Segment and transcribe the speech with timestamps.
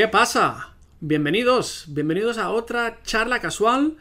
[0.00, 0.70] ¿Qué pasa?
[1.00, 3.98] Bienvenidos, bienvenidos a otra charla casual.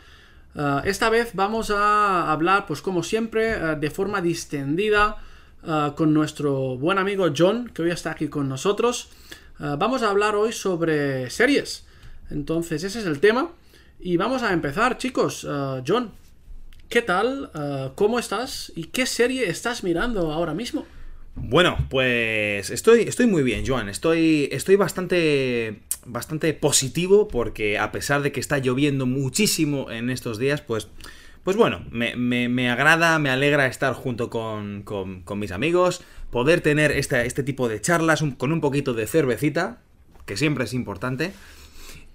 [0.55, 5.17] Uh, esta vez vamos a hablar, pues como siempre, uh, de forma distendida
[5.62, 9.10] uh, con nuestro buen amigo John, que hoy está aquí con nosotros.
[9.60, 11.85] vamos a hablar hoy sobre series.
[12.29, 13.52] Entonces, ese es el tema.
[13.99, 15.46] Y vamos a empezar, chicos.
[15.85, 16.13] John,
[16.88, 17.52] ¿qué tal?
[17.95, 18.71] ¿Cómo estás?
[18.73, 20.85] ¿Y qué serie estás mirando ahora mismo?
[21.41, 23.89] Bueno, pues estoy, estoy muy bien, Joan.
[23.89, 30.40] Estoy, estoy bastante, bastante positivo porque a pesar de que está lloviendo muchísimo en estos
[30.40, 30.88] días, pues,
[31.44, 36.91] pues bueno, me, me, agrada, me alegra estar junto con, con, mis amigos, poder tener
[36.91, 39.81] este, este tipo de charlas con un poquito de cervecita,
[40.26, 41.34] que siempre es importante.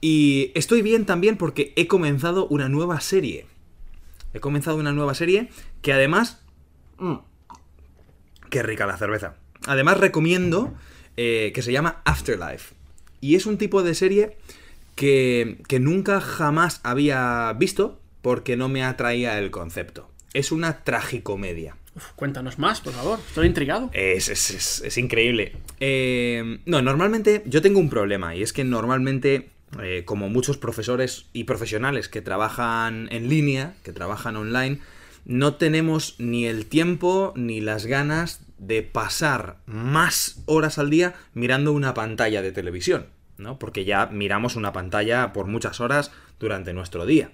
[0.01, 3.47] Y estoy bien también porque he comenzado una nueva serie.
[4.35, 5.49] He comenzado una nueva serie
[5.81, 6.43] que además...
[6.99, 7.17] Mm,
[8.51, 9.35] Qué rica la cerveza.
[9.67, 10.75] Además recomiendo
[11.17, 12.75] eh, que se llama Afterlife.
[13.25, 14.37] Y es un tipo de serie
[14.97, 20.11] que, que nunca jamás había visto porque no me atraía el concepto.
[20.35, 21.75] Es una tragicomedia.
[22.17, 23.19] cuéntanos más, por favor.
[23.27, 23.89] Estoy intrigado.
[23.95, 25.57] Es, es, increíble.
[25.81, 29.49] Eh, no, normalmente yo tengo un problema y es que normalmente,
[29.83, 34.81] eh, como muchos profesores y profesionales que trabajan en línea, que trabajan online,
[35.25, 41.73] no tenemos ni el tiempo ni las ganas de pasar más horas al día mirando
[41.73, 43.07] una pantalla de televisión,
[43.39, 43.59] ¿no?
[43.59, 47.31] Porque ya miramos una pantalla por muchas horas durante nuestro día.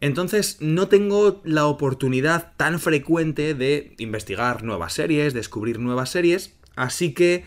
[0.00, 7.14] Entonces no tengo la oportunidad tan frecuente de investigar nuevas series, descubrir nuevas series, así
[7.14, 7.44] que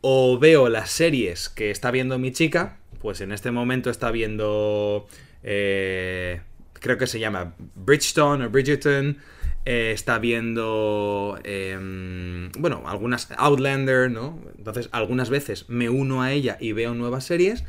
[0.00, 5.06] o veo las series que está viendo mi chica, pues en este momento está viendo...
[5.42, 6.40] Eh,
[6.74, 9.18] creo que se llama Bridgestone o Bridgerton,
[9.66, 14.38] eh, está viendo, em, bueno, algunas Outlander, ¿no?
[14.58, 17.64] Entonces, algunas veces me uno a ella y veo nuevas series.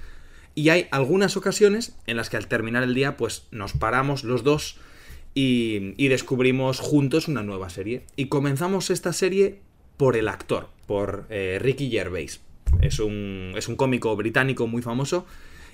[0.56, 4.44] Y hay algunas ocasiones en las que al terminar el día, pues nos paramos los
[4.44, 4.78] dos
[5.34, 8.04] y, descubrimos juntos una nueva serie.
[8.16, 9.60] Y comenzamos esta serie
[9.98, 12.42] por el actor, por eh, Ricky Gervais.
[12.82, 15.26] Es un, es un cómico británico muy famoso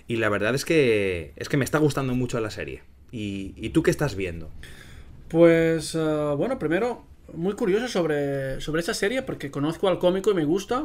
[0.07, 2.83] y la verdad es que, es que me está gustando mucho la serie.
[3.11, 4.51] ¿Y, y tú qué estás viendo?
[5.31, 10.33] Pues uh, bueno, primero, muy curioso sobre, sobre esta serie porque conozco al cómico y
[10.33, 10.83] me gusta,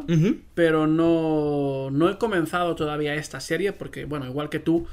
[0.54, 4.86] pero no, no he comenzado todavía esta serie porque, bueno, igual que tú,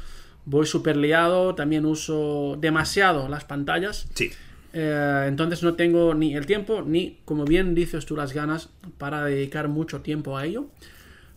[0.46, 4.08] voy súper liado, también uso demasiado las pantallas.
[4.16, 4.32] Sí.
[4.74, 9.24] Eh, entonces no tengo ni el tiempo ni, como bien dices tú, las ganas para
[9.24, 10.66] dedicar mucho tiempo a ello.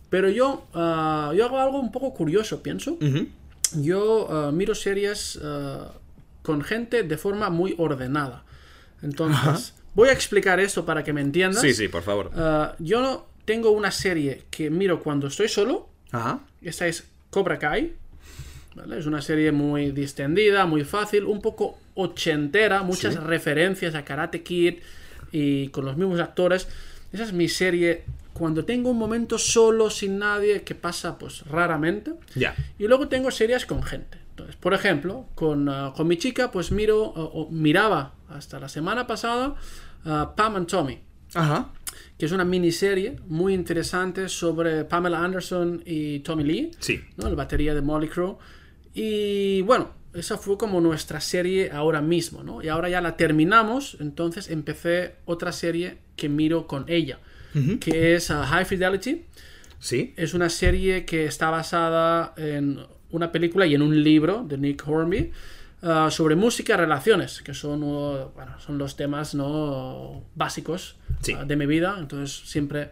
[0.09, 2.97] Pero yo, uh, yo hago algo un poco curioso, pienso.
[3.75, 5.39] Yo miro series
[6.47, 8.45] con gente de forma muy ordenada.
[9.01, 11.59] Entonces, voy a explicar esto para que me entiendas.
[11.59, 12.31] Sí, sí, por favor.
[12.33, 15.89] Uh, yo tengo una serie que miro cuando estoy solo.
[16.13, 16.39] Ajá.
[16.61, 17.95] Esta es Cobra Kai.
[18.97, 24.75] Es una serie muy distendida, muy fácil, un poco ochentera, muchas referencias a Karate Kid
[25.33, 26.69] y con los mismos actores.
[27.11, 32.13] Esa es mi serie cuando tengo un momento solo, sin nadie, que pasa pues raramente.
[32.35, 32.55] Ya.
[32.79, 34.16] Y luego tengo series con gente.
[34.59, 39.55] Por ejemplo, con, uh, con mi chica, pues miro, o miraba hasta la semana pasada
[40.05, 40.99] uh, Pam and Tommy.
[41.33, 41.71] Ajá.
[42.17, 46.71] Que es una miniserie muy interesante sobre Pamela Anderson y Tommy Lee.
[46.79, 47.01] Sí.
[47.17, 47.29] ¿no?
[47.29, 48.39] La batería de Molly Crow.
[48.93, 52.63] Y bueno, esa fue como nuestra serie ahora mismo, ¿no?
[52.63, 57.19] Y ahora ya la terminamos, entonces empecé otra serie que miro con ella,
[57.79, 59.25] que es uh, High Fidelity.
[59.79, 60.13] Sí.
[60.17, 62.79] Es una serie que está basada en
[63.11, 65.31] una película y en un libro de Nick Hornby
[65.81, 70.23] uh, sobre música y relaciones, que son, uh, bueno, son los temas ¿no?
[70.35, 70.97] básicos
[71.29, 71.95] uh, de mi vida.
[71.99, 72.91] Entonces, siempre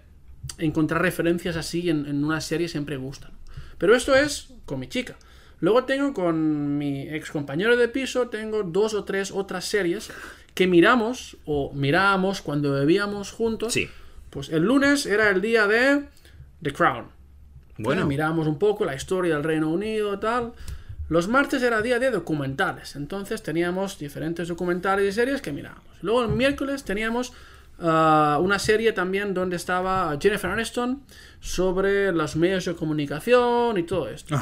[0.58, 3.31] encontrar referencias así en, en una serie siempre gusta.
[3.78, 5.16] Pero esto es con mi chica.
[5.59, 10.12] Luego tengo con mi ex compañero de piso, tengo dos o tres otras series
[10.53, 13.73] que miramos o mirábamos cuando bebíamos juntos.
[13.73, 13.90] Sí.
[14.29, 16.06] Pues el lunes era el día de
[16.62, 17.08] The Crown.
[17.78, 18.06] Bueno.
[18.06, 20.54] Miramos un poco la historia del Reino Unido y tal.
[21.08, 25.86] Los martes era día de documentales, entonces teníamos diferentes documentales y series que mirábamos.
[26.02, 27.32] Luego el miércoles teníamos
[27.78, 31.04] uh, una serie también donde estaba Jennifer Aniston
[31.42, 34.36] sobre los medios de comunicación y todo esto.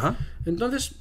[0.46, 0.96] Entonces,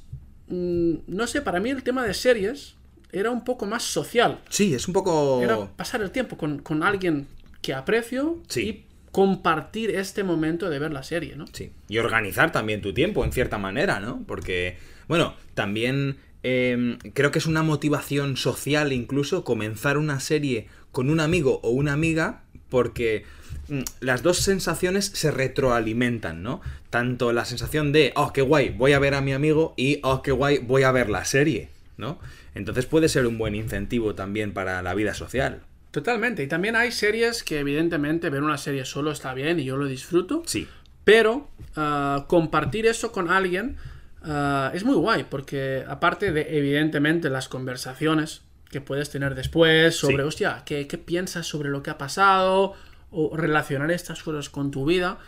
[0.47, 2.75] mmm, no sé, para mí el tema de series
[3.13, 4.39] era un poco más social.
[4.49, 5.41] Sí, es un poco...
[5.41, 7.27] Era pasar el tiempo con, con alguien
[7.61, 8.61] que aprecio sí.
[8.61, 11.45] y compartir este momento de ver la serie, ¿no?
[11.53, 11.71] Sí.
[11.87, 14.23] Y organizar también tu tiempo, en cierta manera, ¿no?
[14.25, 14.77] Porque,
[15.07, 21.19] bueno, también eh, creo que es una motivación social incluso comenzar una serie con un
[21.19, 23.23] amigo o una amiga porque
[23.69, 26.61] mm, las dos sensaciones se retroalimentan, ¿no?
[26.89, 30.23] Tanto la sensación de, oh, qué guay, voy a ver a mi amigo y, oh,
[30.23, 32.17] qué guay, voy a ver la serie, ¿no?
[32.55, 35.61] Entonces puede ser un buen incentivo también para la vida social.
[35.93, 36.41] Totalmente.
[36.41, 39.85] Y también hay series que evidentemente ver una serie solo está bien y yo lo
[39.85, 40.41] disfruto.
[40.47, 40.67] Sí.
[41.03, 43.77] Pero ah, compartir eso con alguien
[44.23, 48.41] ah, es muy guay porque aparte de evidentemente las conversaciones
[48.71, 50.21] que puedes tener después sobre, Sí.
[50.23, 52.73] hostia, ¿qué, qué piensas sobre lo que ha pasado?
[53.11, 55.19] O relacionar estas cosas con tu vida.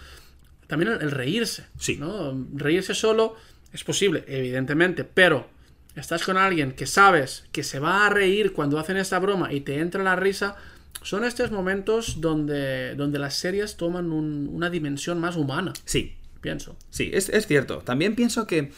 [0.65, 1.68] También el, el reírse.
[1.77, 1.97] Sí.
[1.97, 2.35] ¿no?
[2.56, 3.35] Reírse solo
[3.71, 5.47] es posible, evidentemente, pero
[5.95, 9.62] estás con alguien que sabes que se va a reír cuando hacen esta broma y
[9.62, 10.56] te entra la risa.
[11.01, 16.75] Son estos momentos donde, donde las series toman un- una dimensión más humana, Sí, pienso.
[16.89, 17.80] Sí, es, es cierto.
[17.80, 18.71] También pienso que,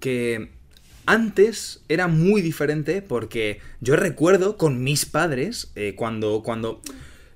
[0.00, 0.50] que
[1.06, 6.82] antes era muy diferente porque yo recuerdo con mis padres eh, cuando, cuando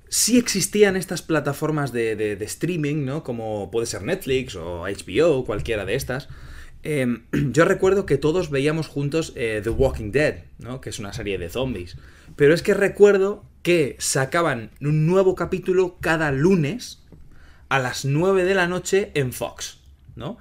[0.09, 3.23] sí existían estas plataformas de, de- de streaming, ¿no?
[3.23, 6.27] Como puede ser Netflix o HBO, cualquiera de estas.
[6.83, 7.21] Eh,
[7.51, 10.81] yo recuerdo que todos veíamos juntos eh, The Walking Dead, ¿no?
[10.81, 11.97] Que es una serie de zombies.
[12.35, 17.01] Pero es que recuerdo que sacaban un nuevo capítulo cada lunes
[17.69, 19.79] a las 9 de la noche en Fox,
[20.15, 20.37] ¿no?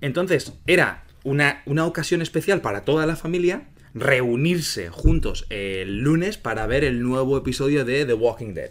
[0.00, 6.66] Entonces, era una, una ocasión especial para toda la familia reunirse juntos el lunes para
[6.66, 8.70] ver el nuevo episodio de The Walking Dead.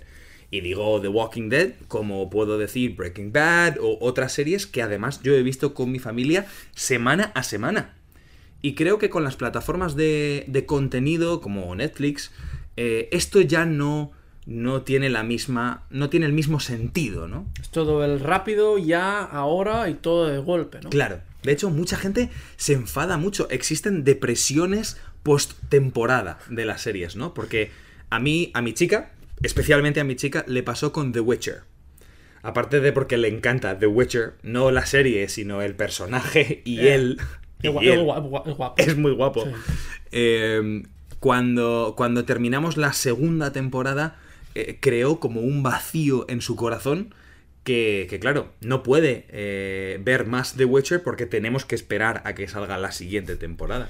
[0.50, 5.22] Y digo The Walking Dead, como puedo decir Breaking Bad o otras series que además
[5.22, 7.96] yo he visto con mi familia semana a semana.
[8.62, 12.32] Y creo que con las plataformas de, de contenido como Netflix,
[12.78, 14.12] eh, esto ya no,
[14.46, 15.84] no tiene la misma.
[15.90, 17.46] no tiene el mismo sentido, ¿no?
[17.62, 20.90] Es todo el rápido, ya, ahora y todo de golpe, ¿no?
[20.90, 21.20] Claro.
[21.44, 23.50] De hecho, mucha gente se enfada mucho.
[23.50, 27.34] Existen depresiones post-temporada de las series, ¿no?
[27.34, 27.72] Porque
[28.10, 29.12] a mí, a mi chica,
[29.44, 31.62] especialmente a mi chica, le pasó con The Witcher.
[32.44, 36.94] Aparte de porque le encanta The Witcher, no la serie, sino el personaje y Eh,
[36.96, 37.18] él.
[37.62, 37.90] Es y gua- él.
[37.92, 38.76] es gua- es guapo.
[38.78, 39.44] Es muy guapo.
[39.44, 39.52] Sí.
[40.12, 40.84] Eh,
[41.20, 44.20] cuando, cuando terminamos la segunda temporada,
[44.56, 47.14] eh, creó como un vacío en su corazón
[47.64, 52.34] que, que, claro, no puede eh, ver más The Witcher porque tenemos que esperar a
[52.34, 53.90] que salga la siguiente temporada.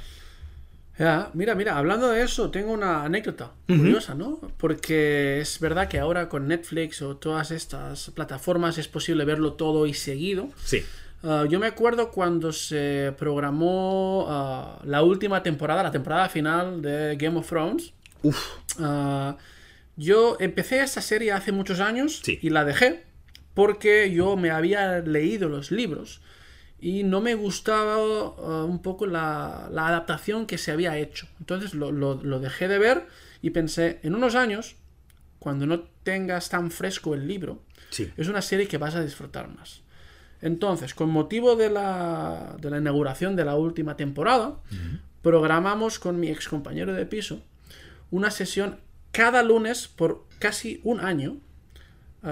[1.00, 4.40] Ya, mira, mira, hablando de eso, tengo una anécdota curiosa, ¿no?
[4.58, 9.86] Porque es verdad que ahora con Netflix o todas estas plataformas es posible verlo todo
[9.86, 10.50] y seguido.
[10.64, 10.84] Sí.
[11.24, 17.16] Ah, yo me acuerdo cuando se programó ah, la última temporada, la temporada final de
[17.16, 17.94] Game of Thrones.
[18.24, 18.38] Uf.
[18.80, 19.38] Ah,
[19.96, 22.40] yo empecé esta serie hace muchos años Sí.
[22.42, 23.04] y la dejé
[23.54, 26.22] porque yo me había leído los libros
[26.80, 31.28] y no me gustaba ah, un poco la, la adaptación que se había hecho.
[31.40, 33.08] Entonces lo, lo- lo dejé de ver
[33.42, 34.76] y pensé, en unos años,
[35.40, 38.12] cuando no tengas tan fresco el libro, Sí.
[38.18, 39.82] es una serie que vas a disfrutar más.
[40.42, 44.58] Entonces, con motivo de la, de la inauguración de la última temporada,
[45.22, 47.42] programamos con mi ex compañero de piso
[48.12, 48.78] una sesión
[49.12, 51.38] cada lunes por casi un año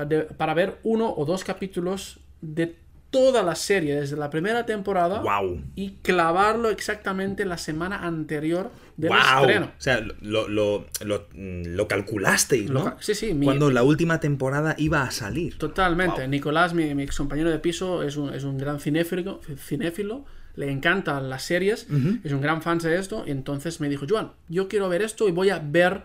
[0.08, 2.76] de- para ver uno o dos capítulos de
[3.16, 5.62] toda la serie desde la primera temporada Wow.
[5.76, 9.18] y clavarlo exactamente la semana anterior del ¡Wow!
[9.42, 9.66] estreno.
[9.78, 15.04] O sea, lo, lo, lo, lo calculasteis, sí, sí, mi- Cuando la última temporada iba
[15.04, 15.58] a salir.
[15.58, 16.22] Totalmente.
[16.22, 16.30] Wow.
[16.30, 20.26] Nicolás, mi, mi ex compañero de piso, es un, es un gran cinéfilo, cinéfilo,
[20.56, 21.88] le encantan las series,
[22.24, 25.28] es un gran fan de esto, y entonces me dijo, Joan, yo quiero ver esto
[25.28, 26.04] y voy a ver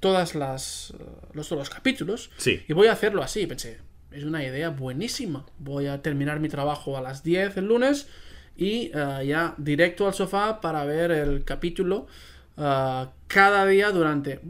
[0.00, 0.92] todas las
[1.34, 2.62] los, todos los capítulos Sí.
[2.68, 3.46] y voy a hacerlo así.
[3.46, 3.78] Pensé,
[4.14, 5.46] es una idea buenísima.
[5.58, 8.08] Voy a terminar mi trabajo a las 10 el lunes
[8.56, 12.06] y eh, ya directo al sofá para ver el capítulo
[12.56, 14.40] eh, cada día durante...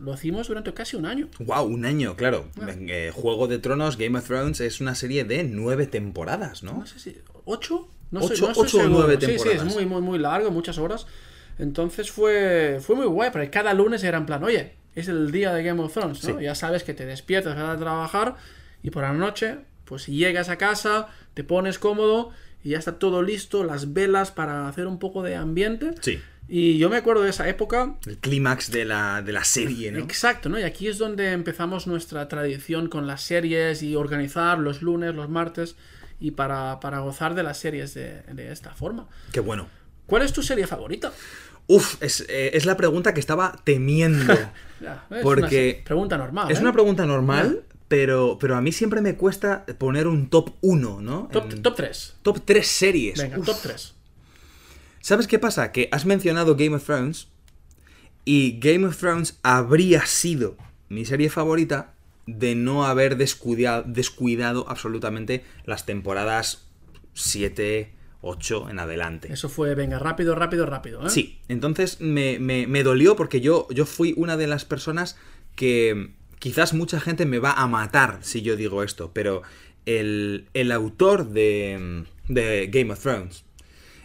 [0.00, 1.28] Lo hicimos durante casi un año.
[1.40, 2.48] Wow, un año, claro.
[2.68, 6.78] Eh, Juego de Tronos, Game of Thrones es una serie de nueve temporadas, ¿no?
[6.78, 9.66] no sé si ocho no Ocho- sé, no ocho o nueve sí sí temporadas.
[9.66, 11.06] es muy muy muy largo muchas horas
[11.58, 15.52] entonces fue fue muy guay porque cada lunes era en plan oye es el día
[15.52, 16.38] de Game of Thrones ¿no?
[16.38, 16.44] Sí.
[16.44, 18.36] ya sabes que te despiertas vas a trabajar
[18.86, 22.30] y por la noche pues llegas a casa te pones cómodo
[22.64, 26.20] y ya está todo listo las velas para hacer un poco de ambiente Sí.
[26.48, 29.98] y yo me acuerdo de esa época El clímax de la, de la serie, ¿no?
[29.98, 30.58] Exacto, ¿no?
[30.58, 35.28] Y aquí es donde empezamos nuestra tradición con las series y organizar los lunes, los
[35.28, 35.76] martes
[36.20, 39.06] y para, para gozar de las series de, de esta forma.
[39.32, 39.68] Qué bueno.
[40.06, 41.12] ¿Cuál es tu serie favorita?
[41.68, 44.32] Uf, es, eh, es la pregunta que estaba temiendo.
[44.78, 46.50] Ya, es Porque una se- pregunta normal.
[46.50, 46.60] es ¿eh?
[46.60, 51.28] una pregunta normal, pero, pero a mí siempre me cuesta poner un top 1, ¿no?
[51.32, 52.16] Top, En- top 3.
[52.22, 53.18] top 3 series.
[53.18, 53.46] Venga, Uf.
[53.46, 53.94] top 3.
[55.00, 55.70] ¿Sabes qué pasa?
[55.72, 57.28] Que has mencionado Game of Thrones
[58.24, 60.56] y Game of Thrones habría sido
[60.88, 61.94] mi serie favorita
[62.26, 66.66] de no haber descuidado, descuidado absolutamente las temporadas
[67.14, 69.32] 7, 8 en adelante.
[69.32, 71.06] Eso fue, venga, rápido, rápido, rápido.
[71.06, 71.10] ¿eh?
[71.10, 75.16] Sí, entonces me, me- me dolió porque yo, yo fui una de las personas
[75.54, 79.42] que quizás mucha gente me va a matar si yo digo esto, pero
[79.86, 83.44] el, el autor de, de Game of Thrones,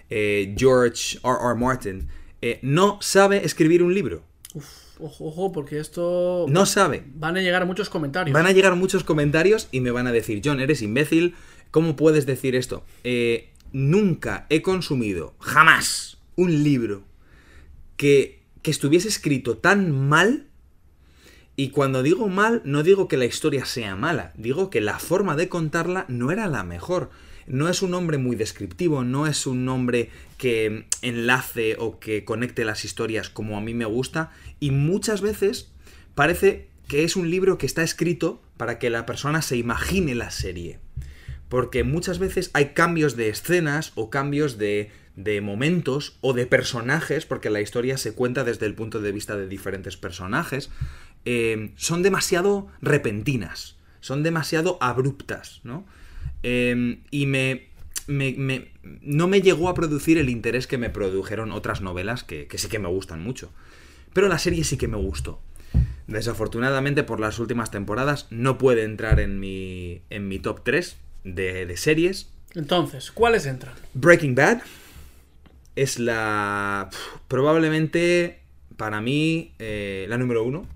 [0.10, 1.38] eh, George R.
[1.42, 1.56] R.
[1.56, 2.08] Martin,
[2.42, 4.24] eh, no sabe escribir un libro.
[4.54, 4.66] Uf,
[5.00, 6.46] ojo, ojo, porque esto.
[6.50, 7.04] No sabe.
[7.16, 8.34] Van a llegar muchos comentarios.
[8.34, 11.36] Van a llegar muchos comentarios y me van a decir, John, eres imbécil,
[11.72, 12.84] ¿cómo puedes decir esto?
[13.04, 17.04] Eh, nunca he consumido, jamás, un libro
[17.96, 20.48] que, que estuviese escrito tan mal.
[21.56, 25.36] Y cuando digo mal, no digo que la historia sea mala, digo que la forma
[25.36, 27.10] de contarla no era la mejor.
[27.48, 32.66] No es un nombre muy descriptivo, no es un nombre que enlace o que conecte
[32.66, 34.32] las historias como a mí me gusta.
[34.60, 35.72] Y muchas veces
[36.16, 40.30] parece que es un libro que está escrito para que la persona se imagine la
[40.30, 40.80] serie.
[41.50, 44.92] Porque muchas veces hay cambios de escenas o cambios de,
[45.42, 49.48] momentos o de personajes, porque la historia se cuenta desde el punto de vista de
[49.48, 50.70] diferentes personajes,
[51.26, 55.86] eh, son demasiado repentinas, son demasiado abruptas, ¿no?
[56.44, 57.68] Eh, y me,
[58.08, 62.48] me- me- no me llegó a producir el interés que me produjeron otras novelas que,
[62.48, 63.52] que sí que me gustan mucho.
[64.14, 65.40] Pero la serie sí que me gustó.
[66.08, 71.66] Desafortunadamente por las últimas temporadas no puede entrar en mi, en mi top 3 de,
[71.66, 72.32] de series.
[72.54, 73.74] Entonces, ¿cuáles entran?
[73.94, 74.62] Breaking Bad
[75.76, 76.90] es la...
[77.28, 78.40] probablemente
[78.78, 80.68] para mí eh, la número uno.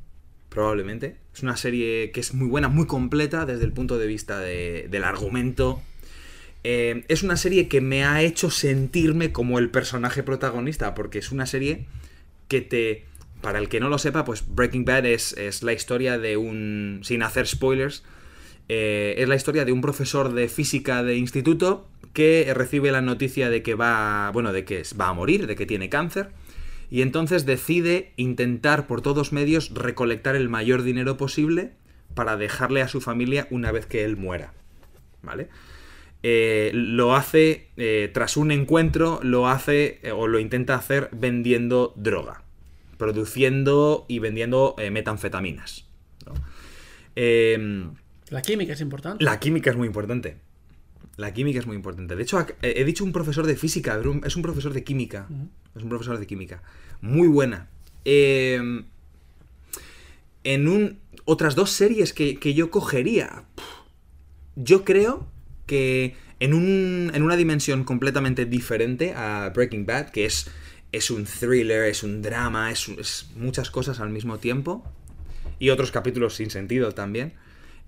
[0.55, 1.17] Probablemente.
[1.35, 4.87] Es una serie que es muy buena, muy completa desde el punto de vista de-
[4.89, 5.81] del argumento.
[6.63, 11.31] Eh, es una serie que me ha hecho sentirme como el personaje protagonista, porque es
[11.31, 11.85] una serie
[12.47, 13.03] que te...
[13.41, 17.01] Para el que no lo sepa, pues Breaking Bad es, es la historia de un...
[17.03, 18.03] Sin hacer spoilers,
[18.69, 23.49] eh, es la historia de un profesor de física de instituto que recibe la noticia
[23.49, 26.29] de que va, bueno, de que va a morir, de que tiene cáncer,
[26.95, 31.73] y entonces decide intentar por todos medios recolectar el mayor dinero posible
[32.13, 34.53] para dejarle a su familia una vez que él muera,
[35.21, 35.49] ¿vale?
[36.23, 41.91] Eh, lo hace eh, tras un encuentro, lo hace eh, o lo intenta hacer vendiendo
[41.97, 42.43] droga,
[42.97, 45.89] produciendo y vendiendo metanfetaminas.
[46.25, 46.33] ¿no?
[47.17, 47.93] Em,
[48.29, 49.21] La química es importante.
[49.21, 50.37] la química es muy importante.
[51.17, 52.15] La química es muy importante.
[52.15, 55.27] De hecho, he dicho un profesor de física, es un profesor de química.
[55.75, 56.61] Es un profesor de química.
[57.01, 57.69] Muy buena.
[58.03, 58.83] Eh,
[60.43, 63.45] en un, otras dos series que, que yo cogería.
[64.55, 65.27] Yo creo
[65.65, 70.49] que en, un, en una dimensión completamente diferente a Breaking Bad, que es,
[70.91, 74.83] es un thriller, es un drama, es, es muchas cosas al mismo tiempo.
[75.59, 77.33] Y otros capítulos sin sentido también.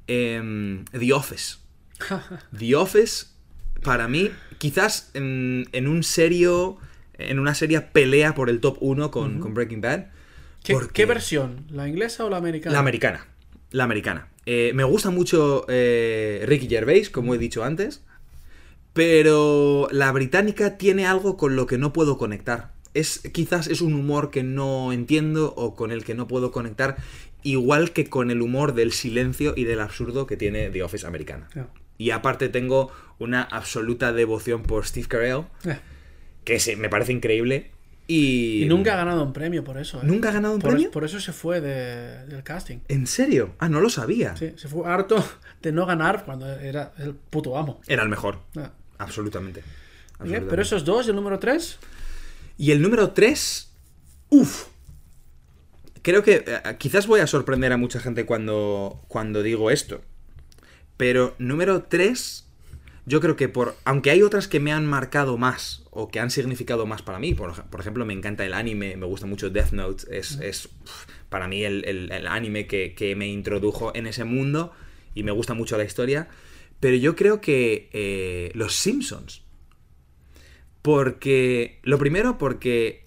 [0.07, 1.57] em, The Office.
[2.57, 3.27] The Office,
[3.83, 6.77] para mí, quizás en, en un serio.
[7.19, 10.05] En una seria pelea por el top 1 con, con Breaking Bad.
[10.63, 11.65] ¿Qué, porque- qué versión?
[11.71, 12.73] ¿La inglesa o la americana?
[12.73, 13.25] La americana.
[13.71, 14.27] La americana.
[14.45, 18.03] Eh, me gusta mucho eh, Ricky Gervais, como he dicho antes.
[18.93, 22.71] Pero la británica tiene algo con lo que no puedo conectar.
[22.93, 26.97] Es, quizás es un humor que no entiendo o con el que no puedo conectar.
[27.43, 31.47] Igual que con el humor del silencio y del absurdo que tiene The Office americana.
[31.97, 35.79] Y aparte tengo una absoluta devoción por Steve Carell, Eh,
[36.43, 37.71] que se- me parece increíble.
[38.09, 39.97] Y, Y nunca ha ganado un premio por eso.
[39.97, 40.05] ¿eh?
[40.05, 40.91] ¿Nunca ha ganado un por, premio?
[40.91, 42.77] Por eso se fue de- del casting.
[42.87, 43.53] ¿En serio?
[43.59, 44.35] Ah, no lo sabía.
[44.37, 45.21] Sí, se fue harto
[45.61, 47.81] de no ganar cuando era el puto amo.
[47.87, 48.39] Era el mejor.
[48.55, 48.71] Ah.
[48.97, 49.61] Absolutamente.
[50.19, 51.77] Pero esos dos, ¿y el número tres?
[52.57, 53.69] Y el número 3.
[54.29, 54.65] Uf.
[56.01, 60.01] Creo que eh, quizás voy a sorprender a mucha gente cuando, cuando digo esto.
[60.97, 62.43] Pero número 3.
[63.05, 63.75] Yo creo que por.
[63.85, 65.83] Aunque hay otras que me han marcado más.
[65.91, 67.33] O que han significado más para mí.
[67.33, 68.97] Por, ej- por ejemplo, me encanta el anime.
[68.97, 70.03] Me gusta mucho Death Note.
[70.17, 70.69] Es, es,
[71.29, 74.73] para mí el, el- el anime que, que me introdujo en ese mundo.
[75.15, 76.27] Y me gusta mucho la historia.
[76.79, 79.43] Pero yo creo que eh, Los Simpsons.
[80.81, 81.79] Porque.
[81.83, 83.05] Lo primero, porque.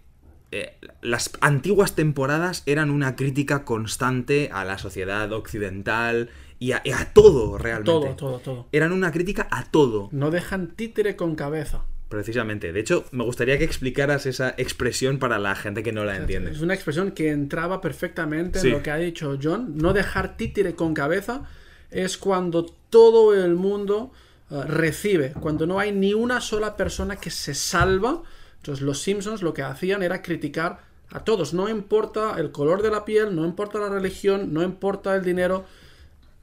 [0.52, 6.92] eh, las antiguas temporadas eran una crítica constante a la sociedad occidental y a, y
[6.92, 7.90] a todo realmente.
[7.90, 8.66] Todo, todo, todo.
[8.70, 11.82] Eran una crítica a todo, No dejan títere con cabeza.
[12.08, 12.72] precisamente.
[12.72, 16.50] De hecho, me gustaría que explicaras esa expresión para la gente que no la entiende.
[16.50, 18.66] Es una expresión que entraba perfectamente Sí.
[18.68, 19.76] en lo que ha dicho John.
[19.76, 21.42] No dejar títere con cabeza
[21.90, 24.10] es cuando todo el mundo
[24.50, 28.22] eh, recibe, cuando no hay ni una sola persona que se salva.
[28.56, 30.80] Entonces los Simpsons lo que hacían era criticar
[31.12, 31.54] a todos.
[31.54, 35.64] No importa el color de la piel, no importa la religión, no importa el dinero.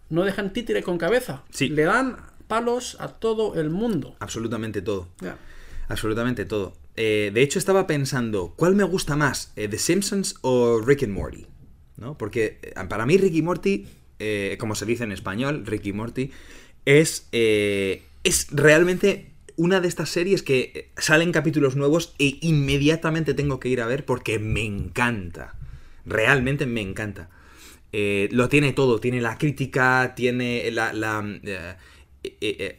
[0.09, 1.43] No dejan títere con cabeza.
[1.49, 1.69] Sí.
[1.69, 4.15] Le dan palos a todo el mundo.
[4.19, 5.07] Absolutamente todo.
[5.87, 6.73] Absolutamente todo.
[6.95, 9.51] Eh, de hecho, estaba pensando, ¿cuál me gusta más?
[9.55, 11.45] eh, ¿The Simpsons o Rick and Morty?
[11.97, 12.17] ¿No?
[12.17, 13.87] Porque eh, para mí Rick y Morty,
[14.19, 16.31] eh, como se dice en español, Rick y Morty,
[16.85, 23.69] es, es realmente una de estas series que salen capítulos nuevos e inmediatamente tengo que
[23.69, 25.55] ir a ver porque me encanta.
[26.05, 27.29] Realmente me encanta.
[27.99, 30.91] Eh, lo tiene todo, tiene la crítica, tiene la,
[31.43, 31.75] eh,
[32.21, 32.77] eh,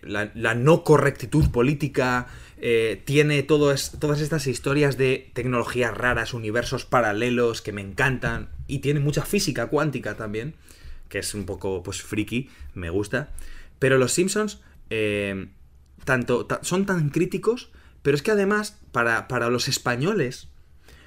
[0.55, 2.29] no correctitud política,
[3.05, 9.23] tiene todas estas historias de tecnologías raras, universos paralelos que me encantan, y tiene mucha
[9.25, 10.55] física cuántica también,
[11.09, 13.31] que es un poco pues friki, me gusta.
[13.81, 14.61] Pero los Simpsons
[16.05, 17.73] tanto, ta- son tan críticos,
[18.03, 20.47] pero es que además para, para los españoles,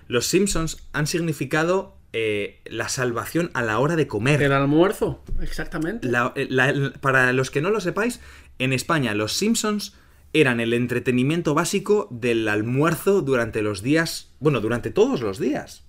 [0.09, 4.41] los Simpsons han significado eh, la salvación a la hora de comer.
[4.41, 6.07] El almuerzo, exactamente.
[6.09, 8.19] La- la- para los que no lo sepáis,
[8.59, 9.95] en España los Simpsons
[10.33, 15.83] eran el entretenimiento básico del almuerzo durante los días, bueno, durante todos los días.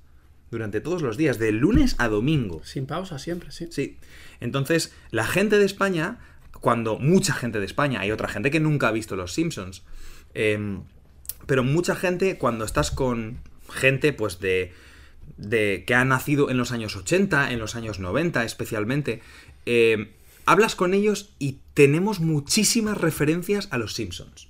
[0.50, 2.60] Durante todos los días, de lunes a domingo.
[2.64, 3.68] Sin pausa, siempre, sí.
[3.70, 3.96] Sí.
[4.40, 6.18] Entonces, la gente de España,
[6.60, 9.82] cuando mucha gente de España, hay otra gente que nunca ha visto Los Simpsons,
[10.34, 10.82] em,
[11.46, 13.38] pero mucha gente, cuando estás con
[13.72, 14.72] gente, pues de,
[15.36, 19.20] de que ha nacido en los años 80, en los años 90 especialmente,
[19.66, 20.08] em,
[20.46, 24.48] hablas con ellos y tenemos muchísimas referencias a Los Simpsons.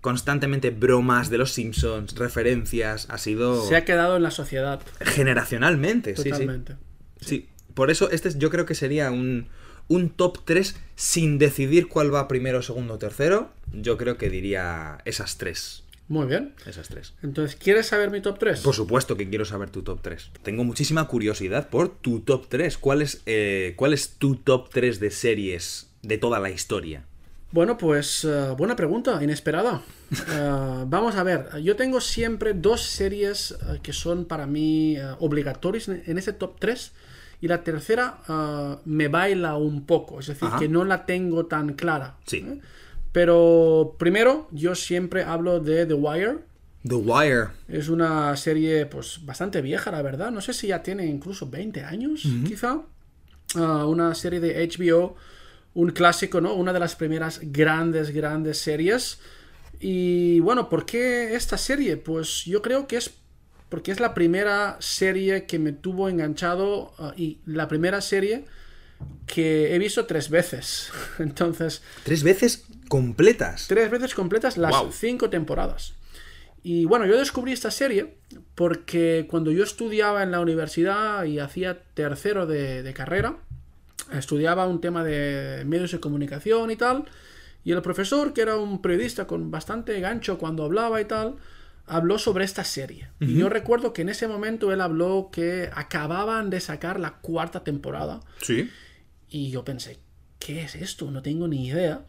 [0.00, 4.80] Constantemente bromas de Los Simpsons, referencias, ha sido Se ha quedado en la sociedad.
[5.00, 6.30] generacionalmente, sí, sí.
[6.30, 6.76] Totalmente.
[7.20, 9.46] Sí, por eso este es- yo creo que sería un,
[9.88, 13.52] un top 3 sin decidir cuál va primero, segundo, tercero.
[13.72, 15.81] Yo creo que diría esas tres.
[16.12, 16.52] Muy bien.
[16.66, 17.14] Esas tres.
[17.22, 18.60] Entonces, ¿quieres saber mi top 3?
[18.60, 20.32] Por supuesto que quiero saber tu top 3.
[20.42, 22.76] Tengo muchísima curiosidad por tu top 3.
[22.76, 27.06] ¿Cuál es, eh, cuál es tu top 3 de series de toda la historia?
[27.50, 29.80] Bueno, pues eh, buena pregunta, inesperada.
[30.28, 36.18] Eh, vamos a ver, yo tengo siempre dos series que son para mí obligatorias en,
[36.18, 36.92] ese top 3
[37.40, 38.18] y la tercera
[38.84, 40.58] me baila un poco, es decir, Ajá.
[40.58, 42.16] que no la tengo tan clara.
[42.26, 42.44] Sí.
[42.46, 42.60] ¿eh?
[43.12, 46.38] Pero primero, yo siempre hablo de The Wire.
[46.86, 47.48] The Wire.
[47.68, 50.30] Es una serie pues bastante vieja, la verdad.
[50.30, 52.80] No sé si ya tiene incluso 20 años, quizá.
[53.54, 55.14] Ah, una serie de HBO,
[55.74, 56.54] un clásico, ¿no?
[56.54, 59.20] Una de las primeras grandes, grandes series.
[59.78, 61.98] Y bueno, ¿por qué esta serie?
[61.98, 63.12] Pues yo creo que es
[63.68, 68.44] porque es la primera serie que me tuvo enganchado ah, y la primera serie
[69.26, 70.90] que he visto tres veces.
[71.18, 73.66] Entonces, Tres veces completas.
[73.68, 75.94] tres veces completas las cinco temporadas.
[76.64, 78.14] Y bueno, yo descubrí esta serie
[78.54, 83.36] porque cuando yo estudiaba en la universidad y hacía tercero de, de carrera,
[84.12, 87.04] estudiaba un tema de medios de comunicación y tal,
[87.64, 91.36] y el profesor, que era un periodista con bastante gancho cuando hablaba y tal,
[91.86, 93.08] habló sobre esta serie.
[93.20, 97.64] Y yo recuerdo que en ese momento él habló que acababan de sacar la cuarta
[97.64, 98.20] temporada.
[98.40, 98.70] Sí.
[99.32, 99.98] Y yo pensé,
[100.38, 101.10] ¿qué es esto?
[101.10, 102.04] No tengo ni idea.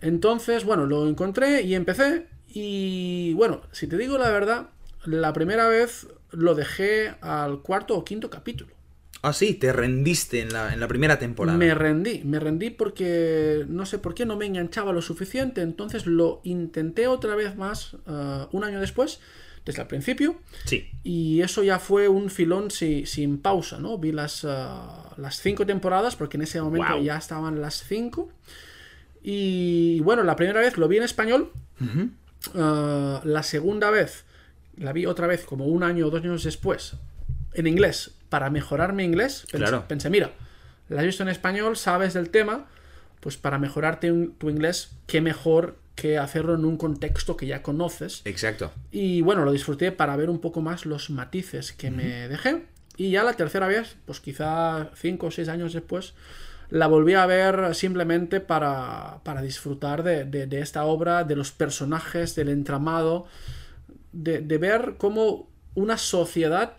[0.00, 2.26] Entonces, bueno, lo encontré y empecé.
[2.48, 4.70] Y bueno, si te digo la verdad,
[5.04, 8.74] la primera vez lo dejé al cuarto o quinto capítulo.
[9.22, 11.56] Ah, sí, te rendiste en la, en la primera temporada.
[11.56, 15.62] Me rendí, me rendí porque no sé por qué no me enganchaba lo suficiente.
[15.62, 19.20] Entonces lo intenté otra vez más ah, un año después,
[19.66, 20.36] desde el principio.
[20.64, 20.88] Sí.
[21.04, 23.98] Y eso ya fue un filón si- sin pausa, ¿no?
[23.98, 28.30] Vi las, ah, las cinco temporadas, porque en ese momento ya estaban las cinco.
[29.22, 31.50] Y bueno, la primera vez lo vi en español.
[32.54, 34.24] Ah, la segunda vez
[34.76, 36.94] la vi otra vez como un año o dos años después
[37.54, 39.44] en inglés para mejorar mi inglés.
[39.50, 39.88] Pensé, Claro.
[39.88, 40.32] pensé, mira,
[40.88, 42.66] la has visto en español, sabes del tema,
[43.20, 48.22] pues para mejorarte tu inglés, qué mejor que hacerlo en un contexto que ya conoces.
[48.24, 48.70] Exacto.
[48.92, 52.66] Y bueno, lo disfruté para ver un poco más los matices que me dejé.
[52.96, 56.14] Y ya la tercera vez, pues quizá cinco o seis años después,
[56.70, 61.50] la volví a ver simplemente para, para disfrutar de, de- de esta obra, de los
[61.52, 63.26] personajes, del entramado,
[64.12, 66.72] de, de ver cómo una sociedad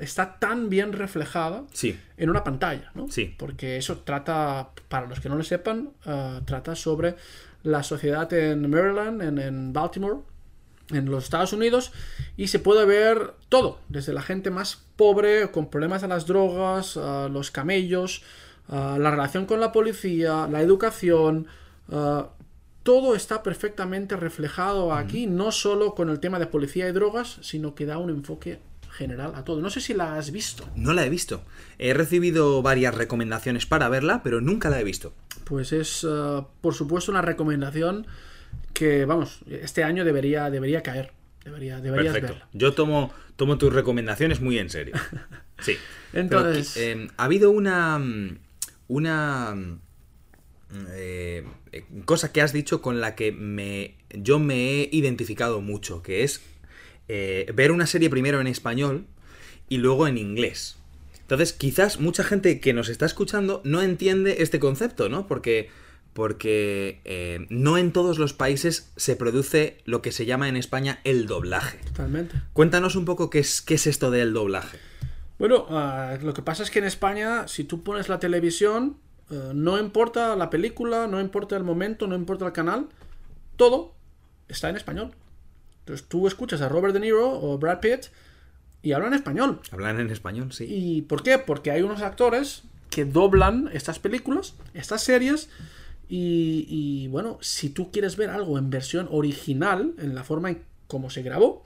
[0.00, 1.98] está tan bien reflejada Sí.
[2.16, 3.08] en una pantalla, ¿no?
[3.10, 3.34] Sí.
[3.38, 7.14] Porque eso trata, para los que no lo sepan, ah, trata sobre
[7.62, 10.20] la sociedad en Maryland, en, en Baltimore,
[10.90, 11.92] en los Estados Unidos,
[12.36, 16.96] y se puede ver todo, desde la gente más pobre, con problemas a las drogas,
[16.96, 18.22] a los camellos,
[18.68, 21.46] la relación con la policía, la educación,
[22.82, 27.74] todo está perfectamente reflejado aquí, no solo con el tema de policía y drogas, sino
[27.74, 28.60] que da un enfoque
[28.92, 29.60] general, a todo.
[29.60, 30.68] No sé si la has visto.
[30.76, 31.42] No la he visto.
[31.78, 35.12] He recibido varias recomendaciones para verla, pero nunca la he visto.
[35.44, 38.06] Pues es, uh, por supuesto, una recomendación
[38.74, 41.12] que, vamos, este año debería, debería caer.
[41.44, 42.34] Debería, deberías Perfecto.
[42.34, 42.48] verla.
[42.52, 44.94] Yo tomo, tomo tus recomendaciones muy en serio.
[45.60, 45.76] Sí.
[46.10, 47.96] Pero, Entonces- eh, ha habido una.
[47.98, 48.38] mm,
[48.88, 49.54] Una.
[49.54, 49.78] mm,
[50.90, 56.02] eh, eh, cosa que has dicho con la que me, yo me he identificado mucho,
[56.02, 56.42] que es
[57.14, 59.04] eh, ver una serie primero en español
[59.68, 60.78] y luego en inglés.
[61.20, 65.26] Entonces, quizás mucha gente que nos está escuchando no entiende este concepto, ¿no?
[65.26, 65.68] Porque,
[66.14, 71.00] porque eh, no en todos los países se produce lo que se llama en España
[71.04, 71.80] el doblaje.
[71.84, 72.34] Totalmente.
[72.54, 74.78] Cuéntanos un poco qué es, qué es esto del doblaje.
[75.38, 78.96] Bueno, ah, lo que pasa es que en España, si tú pones la televisión,
[79.30, 82.88] eh, no importa la película, no importa el momento, no importa el canal,
[83.56, 83.92] todo
[84.48, 85.12] está en español.
[85.82, 88.06] Entonces tú escuchas a Robert De Niro o Brad Pitt
[88.82, 89.60] y hablan español.
[89.70, 90.64] Hablan en español, sí.
[90.68, 91.38] ¿Y por qué?
[91.38, 95.48] Porque hay unos actores que doblan estas películas, estas series,
[96.08, 100.62] y, y, bueno, si tú quieres ver algo en versión original, en la forma en
[100.86, 101.62] cómo se grabó,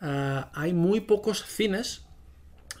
[0.00, 2.02] ah, hay muy pocos cines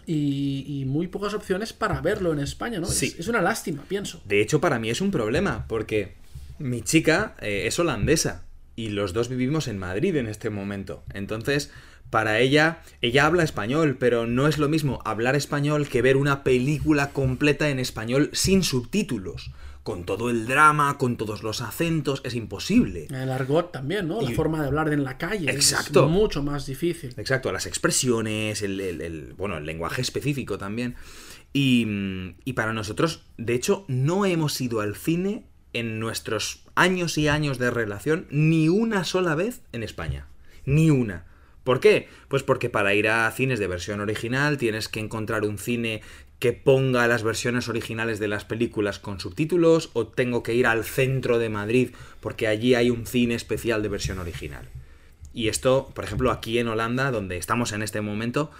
[0.06, 2.86] y, y muy pocas opciones para verlo en España, ¿no?
[2.86, 3.16] Es- Sí.
[3.18, 4.22] Es, una lástima, pienso.
[4.26, 6.14] De hecho, para mí es un problema, porque
[6.58, 8.44] mi chica eh, es holandesa
[8.78, 11.02] y los dos vivimos en Madrid en este momento.
[11.12, 11.72] Entonces,
[12.10, 16.44] para ella, ella habla español, pero no es lo mismo hablar español que ver una
[16.44, 19.50] película completa en español sin subtítulos.
[19.82, 23.06] Con todo el drama, con todos los acentos, es imposible.
[23.10, 24.20] El argot también, ¿no?
[24.20, 25.48] La Y- forma de hablar en la calle.
[25.50, 26.08] es Exacto.
[26.08, 27.14] mucho más difícil.
[27.16, 30.94] Exacto, las expresiones, el, el- el- bueno, el lenguaje específico también.
[31.52, 31.86] Y,
[32.44, 37.58] y para nosotros, de hecho, no hemos ido al cine en nuestros años y años
[37.58, 40.26] de relación ni una sola vez en España.
[40.64, 41.26] Ni una.
[41.64, 42.08] ¿Por qué?
[42.28, 46.00] Pues porque para ir a cines de versión original tienes que encontrar un cine
[46.38, 50.84] que ponga las versiones originales de las películas con subtítulos o tengo que ir al
[50.84, 54.68] centro de Madrid porque allí hay un cine especial de versión original.
[55.34, 58.50] Y esto, por ejemplo, aquí en Holanda, donde estamos en este momento,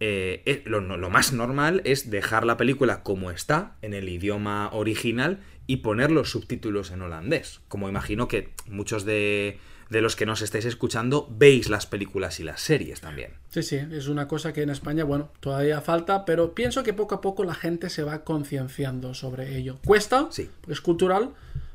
[0.00, 0.80] eh, lo,
[1.10, 6.30] más normal es dejar la película como está, en el idioma original, y poner los
[6.30, 7.60] subtítulos en holandés.
[7.68, 9.58] Como imagino que muchos de,
[9.90, 13.32] de los que nos estáis escuchando veis las películas y las series también.
[13.50, 17.16] Sí, sí, es una cosa que en España, bueno, todavía falta, pero pienso que poco
[17.16, 19.78] a poco la gente se va concienciando sobre ello.
[19.84, 20.48] Cuesta, Sí.
[20.68, 21.30] es cultural,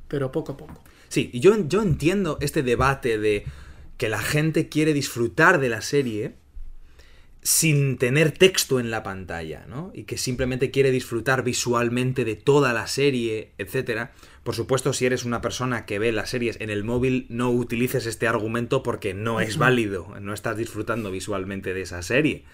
[0.07, 0.83] pero poco a poco.
[1.09, 3.45] Sí, y yo, yo entiendo este debate de
[3.97, 6.35] que la gente quiere disfrutar de la serie
[7.43, 9.91] sin tener texto en la pantalla, ¿no?
[9.93, 14.13] Y que simplemente quiere disfrutar visualmente de toda la serie, etcétera.
[14.43, 18.05] Por supuesto, si eres una persona que ve las series en el móvil, no utilices
[18.05, 22.45] este argumento porque no es válido, no estás disfrutando visualmente de esa serie.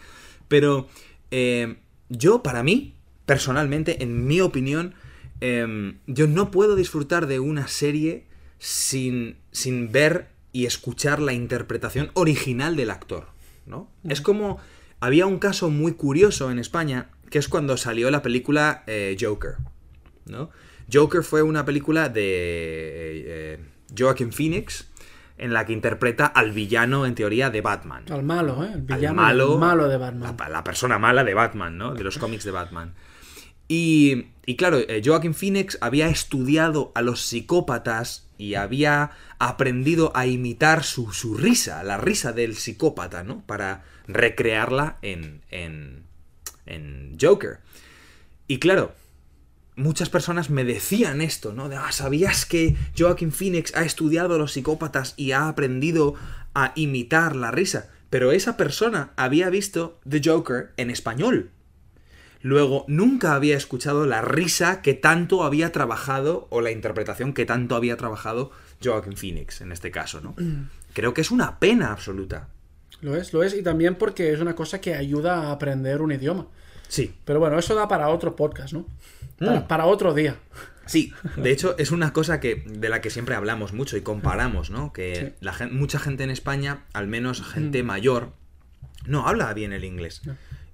[0.47, 0.87] Pero
[1.29, 1.77] eh,
[2.09, 2.95] yo, para mí,
[3.27, 4.95] personalmente, en mi opinión,
[5.39, 8.25] eh, yo no puedo disfrutar de una serie
[8.57, 13.27] sin, sin ver y escuchar la interpretación original del actor,
[13.67, 13.87] ¿no?
[14.03, 14.57] Es como...
[14.99, 19.55] Había un caso muy curioso en España, que es cuando salió la película eh, Joker,
[20.25, 20.49] ¿no?
[20.91, 23.59] Joker fue una película de eh,
[23.97, 24.89] Joaquin Phoenix
[25.37, 28.03] en la que interpreta al villano, en teoría, de Batman.
[28.11, 28.73] Al malo, ¿eh?
[28.73, 30.35] El Al malo, el malo de Batman.
[30.37, 31.93] La, la persona mala de Batman, ¿no?
[31.93, 32.93] De los cómics de Batman.
[33.69, 40.25] Y, y claro, eh, Joaquin Phoenix había estudiado a los psicópatas y había aprendido a
[40.25, 43.45] imitar su, su risa, la risa del psicópata, ¿no?
[43.45, 46.05] Para recrearla en, en,
[46.65, 47.59] en Joker.
[48.47, 48.93] Y claro,
[49.75, 51.67] muchas personas me decían esto, ¿no?
[51.67, 56.15] De, ah, ¿sabías que Joaquin Phoenix ha estudiado los psicópatas y ha aprendido
[56.55, 57.89] a imitar la risa?
[58.09, 61.51] Pero esa persona había visto The Joker en español.
[62.41, 67.75] Luego, nunca había escuchado la risa que tanto había trabajado, o la interpretación que tanto
[67.75, 68.51] había trabajado
[68.83, 70.35] Joaquin Phoenix, en este caso, ¿no?
[70.93, 72.47] Creo que es una pena absoluta.
[73.01, 76.11] Lo es, lo es, y también porque es una cosa que ayuda a aprender un
[76.11, 76.47] idioma.
[76.87, 78.87] Sí, Pero bueno, eso da para otro podcast, ¿no?
[79.39, 79.67] Mm.
[79.67, 80.35] Para, otro día.
[80.85, 84.69] Sí, de hecho es una cosa que de la que siempre hablamos mucho y comparamos,
[84.71, 84.91] ¿no?
[84.91, 85.33] Que Sí.
[85.39, 88.31] la gen- mucha gente en España, al menos gente mayor,
[89.05, 90.21] no habla bien el inglés.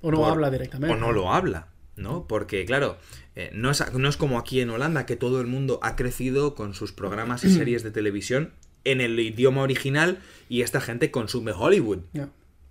[0.06, 0.94] O no Por- habla directamente.
[0.94, 2.28] O no lo habla, ¿no?
[2.28, 2.98] Porque, claro,
[3.36, 6.54] eh, no, es, no es como aquí en Holanda, que todo el mundo ha crecido
[6.54, 8.52] con sus programas y series de televisión
[8.84, 12.02] en el idioma original y esta gente consume Hollywood,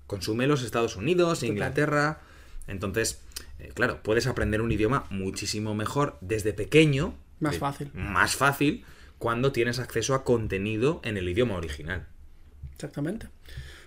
[0.07, 2.21] consume los Estados Unidos, Inglaterra.
[2.69, 3.21] Entonces,
[3.59, 7.15] eh, claro, puedes aprender un idioma muchísimo mejor desde pequeño.
[7.41, 7.91] Más eh, fácil.
[7.95, 8.85] Más fácil
[9.19, 12.07] cuando tienes acceso a contenido en el idioma original.
[12.75, 13.27] Exactamente.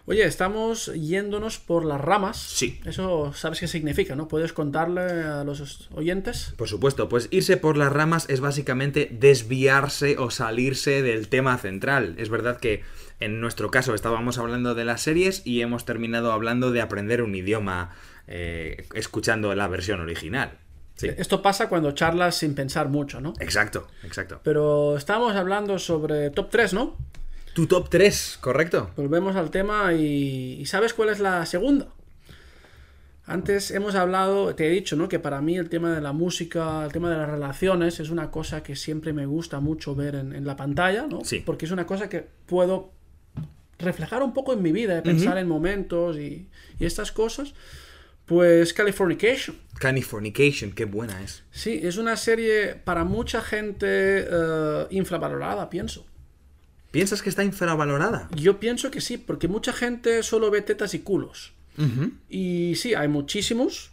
[0.10, 2.38] Oye, estamos yéndonos por las ramas.
[2.38, 2.80] Sí.
[2.86, 4.30] Eso sabes qué significa, ¿no?
[4.30, 6.54] ¿Puedes contarle a los oyentes?
[6.56, 12.16] Por supuesto, pues irse por las ramas es básicamente desviarse o salirse del tema central.
[12.20, 12.84] Es verdad que
[13.20, 17.36] en nuestro caso estábamos hablando de las series y hemos terminado hablando de aprender un
[17.36, 17.94] idioma
[18.28, 20.52] eh, escuchando la versión original.
[20.96, 21.10] Sí.
[21.18, 23.34] Esto pasa cuando charlas sin pensar mucho, ¿no?
[23.42, 24.40] Exacto, exacto.
[24.42, 26.96] Pero estábamos hablando sobre top 3, ¿no?
[27.58, 28.92] Tu top 3, ¿correcto?
[28.96, 31.88] Volvemos al tema y, y ¿sabes cuál es la segunda?
[33.26, 35.10] Antes hemos hablado, te he dicho, ¿no?
[35.10, 38.30] Que para mí el tema de la música, el tema de las relaciones es una
[38.30, 41.26] cosa que siempre me gusta mucho ver en, en la pantalla, ¿no?
[41.26, 41.42] Sí.
[41.44, 42.92] Porque es una cosa que puedo
[43.80, 47.56] reflejar un poco en mi vida, pensar en momentos y, y, estas cosas.
[48.28, 49.56] Pues Californication.
[49.80, 51.44] Californication, qué buena es.
[51.50, 56.06] Sí, es una serie para mucha gente uh, infravalorada, pienso.
[56.98, 58.28] ¿Piensas que está infravalorada?
[58.36, 61.54] Yo pienso que sí, porque mucha gente solo ve tetas y culos.
[61.78, 62.12] Uh -huh.
[62.30, 63.92] Y sí, hay muchísimos,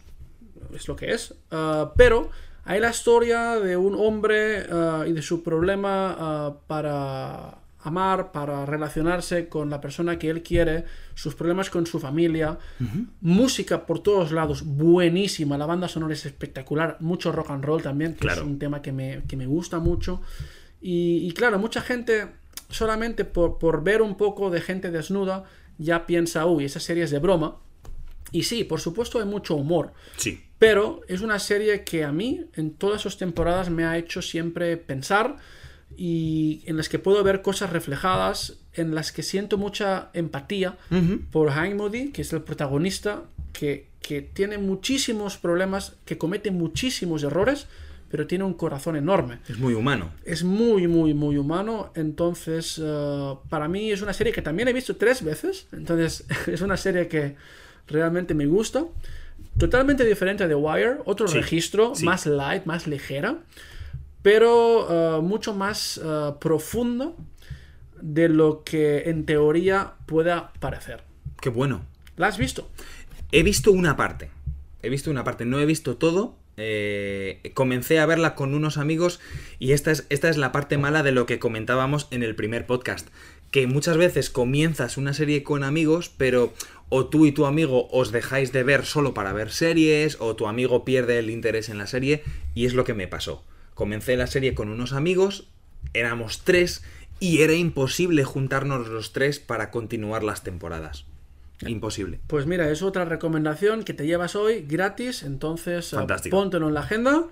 [0.75, 2.29] es lo que es, uh, pero
[2.63, 8.65] hay la historia de un hombre uh, y de su problema uh, para amar, para
[8.65, 12.57] relacionarse con la persona que él quiere, sus problemas con su familia,
[13.21, 18.13] música por todos lados, buenísima, la banda sonora es espectacular, mucho rock and roll también,
[18.13, 18.41] que Claro.
[18.41, 20.19] es un tema que me, que me gusta mucho.
[20.81, 22.27] Y, y claro, mucha gente
[22.69, 25.45] solamente por, por ver un poco de gente desnuda
[25.77, 27.57] ya piensa, uy, esa serie es de broma.
[28.31, 30.41] Y sí, por supuesto hay mucho humor, Sí.
[30.57, 34.77] pero es una serie que a mí en todas sus temporadas me ha hecho siempre
[34.77, 35.35] pensar
[35.95, 40.77] y en las que puedo ver cosas reflejadas, en las que siento mucha empatía
[41.31, 43.23] por Hank Moody, que es el protagonista,
[43.53, 47.67] que, que tiene muchísimos problemas, que comete muchísimos errores,
[48.15, 49.39] pero tiene un corazón enorme.
[49.49, 50.09] Es muy humano.
[50.23, 51.91] Es muy, muy, muy humano.
[51.95, 55.67] Entonces, uh, para mí es una serie que también he visto tres veces.
[55.73, 57.35] Entonces, es una serie que
[57.87, 58.85] realmente me gusta.
[59.57, 62.05] Totalmente diferente de Wire, otro Sí, registro, sí.
[62.05, 63.39] más light, más ligera,
[64.21, 67.11] pero uh, mucho más uh, profunda
[68.01, 71.03] de lo que en teoría pueda parecer.
[71.41, 71.81] Qué bueno.
[72.15, 72.69] ¿La has visto?
[73.33, 74.29] He visto una parte.
[74.81, 75.43] He visto una parte.
[75.43, 76.37] No he visto todo.
[76.57, 79.19] Eh, comencé a verla con unos amigos
[79.59, 82.65] y esta es, esta es la parte mala de lo que comentábamos en el primer
[82.65, 83.09] podcast.
[83.51, 86.53] Que muchas veces comienzas una serie con amigos, pero
[86.89, 90.47] o tú y tu amigo os dejáis de ver solo para ver series, o tu
[90.47, 93.43] amigo pierde el interés en la serie, y es lo que me pasó.
[93.73, 95.47] Comencé la serie con unos amigos,
[95.93, 96.83] éramos tres,
[97.19, 101.05] y era imposible juntarnos los tres para continuar las temporadas.
[101.65, 102.19] Imposible.
[102.27, 106.37] Pues mira, es otra recomendación que te llevas hoy gratis, entonces uh, Fantástico.
[106.37, 107.25] póntelo en la agenda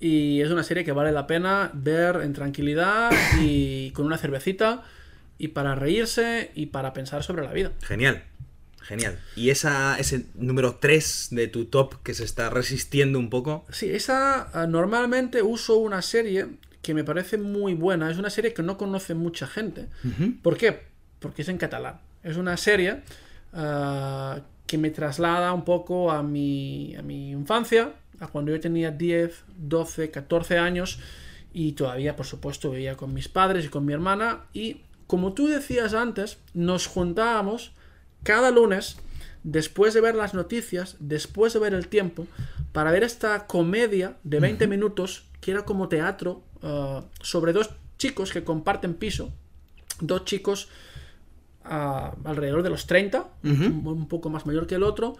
[0.00, 4.82] y es una serie que vale la pena ver en tranquilidad y con una cervecita
[5.38, 7.72] y para reírse y para pensar sobre la vida.
[7.82, 8.22] Genial.
[8.82, 9.18] Genial.
[9.34, 13.66] Y esa, ese número 3 de tu top que se está resistiendo un poco.
[13.70, 16.46] Sí, esa uh, normalmente uso una serie
[16.82, 19.88] que me parece muy buena, es una serie que no conoce mucha gente.
[20.40, 20.82] ¿Por qué?
[21.18, 21.98] Porque es en catalán.
[22.22, 23.02] Es una serie
[23.56, 28.90] uh, que me traslada un poco a mi, a mi infancia, a cuando yo tenía
[28.90, 30.98] 10, 12, 14 años
[31.52, 35.46] y todavía, por supuesto, vivía con mis padres y con mi hermana y, como tú
[35.46, 37.72] decías antes, nos juntábamos
[38.22, 38.96] cada lunes,
[39.44, 42.26] después de ver las noticias, después de ver el tiempo,
[42.72, 44.70] para ver esta comedia de 20 uh -huh.
[44.70, 49.32] minutos que era como teatro uh, sobre dos chicos que comparten piso,
[50.00, 50.68] dos chicos
[51.68, 53.66] alrededor de los 30, uh -huh.
[53.66, 55.16] un, un, poco más mayor que el otro,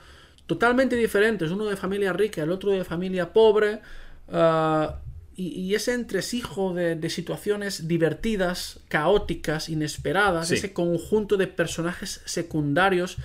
[0.46, 3.80] totalmente diferentes, uno de familia rica, el otro de familia pobre,
[4.28, 4.92] uh,
[5.35, 10.54] y, y, ese entresijo de, de, situaciones divertidas, caóticas, inesperadas, sí.
[10.54, 13.18] ese conjunto de personajes secundarios,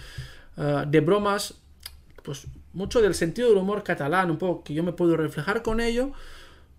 [0.57, 1.53] uh, de bromas,
[2.23, 5.79] pues mucho del sentido del humor catalán, un poco que yo me puedo reflejar con
[5.79, 6.11] ello,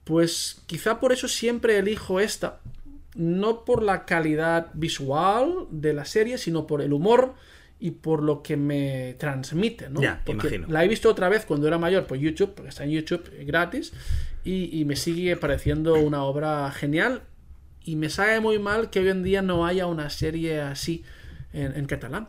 [0.04, 2.60] pues quizá por eso siempre elijo esta,
[3.14, 7.34] no por la calidad visual de la serie, sino por el humor
[7.78, 10.00] y por lo que me transmite, ¿no?
[10.00, 10.68] Ya, porque imagino.
[10.68, 13.92] La he visto otra vez cuando era mayor por YouTube, porque está en YouTube gratis,
[14.44, 17.22] y, y, me sigue pareciendo una obra genial.
[17.84, 21.02] Y me sabe muy mal que hoy en día no haya una serie así
[21.52, 22.28] en, en catalán.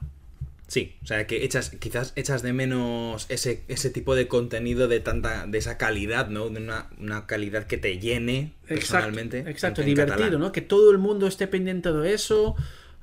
[0.67, 4.99] Sí, o sea que echas, quizás echas de menos ese, ese tipo de contenido de
[4.99, 6.49] tanta, de esa calidad, ¿no?
[6.49, 9.39] De una, una calidad que te llene exacto, personalmente.
[9.49, 10.39] Exacto, en, en divertido, catalán.
[10.39, 10.51] ¿no?
[10.51, 12.55] Que todo el mundo esté pendiente de eso.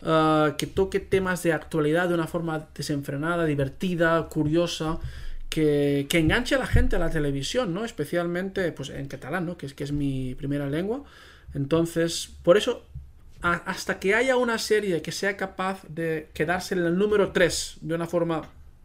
[0.02, 4.98] Uh, que toque temas de actualidad de una forma desenfrenada, divertida, curiosa,
[5.50, 7.84] que, que, enganche a la gente a la televisión, ¿no?
[7.84, 9.58] Especialmente pues, en catalán, ¿no?
[9.58, 11.04] Que es, que es mi primera lengua.
[11.54, 12.86] Entonces, por eso
[13.42, 17.78] a- hasta que haya una serie que sea capaz de quedarse en el número 3
[17.80, 18.42] de una forma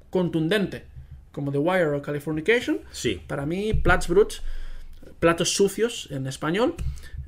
[0.10, 0.84] contundente,
[1.32, 3.22] como The Wire o Californication, Sí.
[3.28, 4.42] para mí, Plats Bruts,
[5.20, 6.76] platos sucios en español,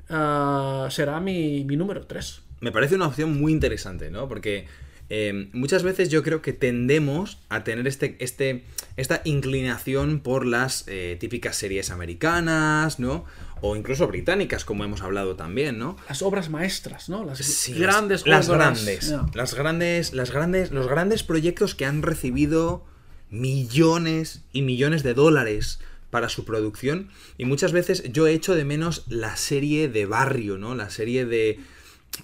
[0.08, 2.40] ah, será mi, mi número 3.
[2.60, 4.26] Me parece una opción muy interesante, ¿no?
[4.28, 4.66] Porque
[5.10, 8.64] eh, muchas veces yo creo que tendemos a tener este, este,
[8.96, 13.24] esta inclinación por las eh, típicas series americanas, ¿no?
[13.60, 15.96] O incluso británicas, como hemos hablado también, ¿no?
[16.08, 17.24] Las obras maestras, ¿no?
[17.24, 18.84] Las Sí, grandes las, obras.
[18.84, 22.84] grandes, las grandes, las grandes, los grandes proyectos que han recibido
[23.30, 28.64] millones y millones de dólares para su producción y muchas veces yo he hecho de
[28.64, 30.74] menos la serie de barrio, ¿no?
[30.74, 31.60] La serie de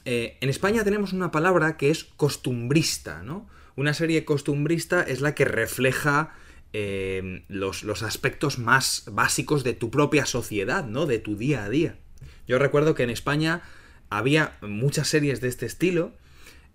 [0.04, 3.46] eh, en España tenemos una palabra que es costumbrista, ¿no?
[3.76, 6.32] Una serie costumbrista es la que refleja
[6.74, 11.06] eh, los, los aspectos más básicos de tu propia sociedad, ¿no?
[11.06, 11.96] De tu día a día.
[12.48, 13.62] Yo recuerdo que en España
[14.10, 16.12] había muchas series de este estilo.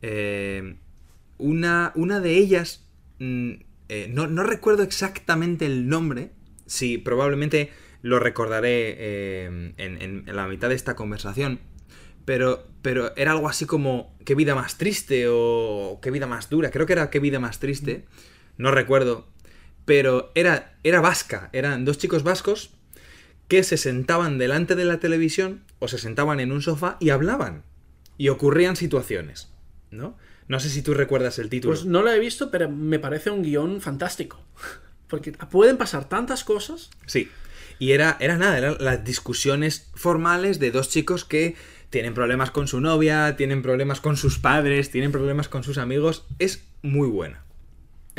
[0.02, 0.78] eh,
[1.38, 2.86] una, una de ellas,
[3.20, 3.52] mm,
[3.90, 6.32] eh, no, no recuerdo exactamente el nombre,
[6.66, 11.60] sí, probablemente lo recordaré en, en- en la mitad de esta conversación,
[12.26, 16.72] pero, pero era algo así como qué vida más triste o qué vida más dura,
[16.72, 18.06] creo que era qué vida más triste,
[18.58, 19.28] no recuerdo,
[19.90, 22.70] pero era, era vasca, eran dos chicos vascos
[23.48, 27.64] que se sentaban delante de la televisión o se sentaban en un sofá y hablaban.
[28.16, 29.50] Y ocurrían situaciones,
[29.90, 30.16] ¿no?
[30.48, 31.74] No sé si tú recuerdas el título.
[31.74, 34.40] Pues no lo he visto, pero me parece un guion fantástico.
[35.08, 36.92] Porque pueden pasar tantas cosas.
[37.08, 37.28] Sí.
[37.80, 41.56] Y era, era nada, eran las discusiones formales de dos chicos que
[41.90, 46.28] tienen problemas con su novia, tienen problemas con sus padres, tienen problemas con sus amigos.
[46.38, 47.49] Es muy buena.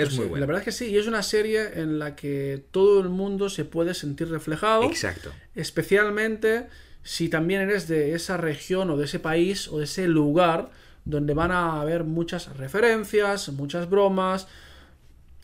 [0.08, 0.46] Es muy La buena.
[0.46, 3.64] verdad es que sí, y es una serie en la que todo el mundo se
[3.64, 4.84] puede sentir reflejado.
[4.84, 5.30] Exacto.
[5.54, 6.66] Especialmente
[7.02, 10.70] si también eres de esa región o de ese país o de ese lugar
[11.04, 14.46] donde van a haber muchas referencias, muchas bromas.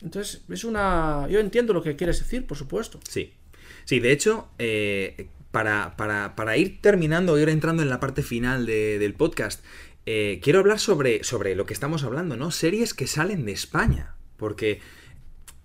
[0.01, 1.27] Entonces, es una...
[1.29, 2.99] Yo entiendo lo que quieres decir, por supuesto.
[3.09, 3.33] Sí.
[3.85, 8.65] Sí, de hecho, eh, para, para- para ir terminando, ir entrando en la parte final
[8.67, 9.63] de- del podcast,
[10.05, 12.51] eh, quiero hablar sobre, sobre lo que estamos hablando, ¿no?
[12.51, 14.13] Series que salen de España.
[14.37, 14.79] Porque